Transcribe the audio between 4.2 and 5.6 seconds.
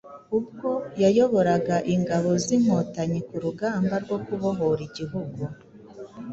kubohora igihugu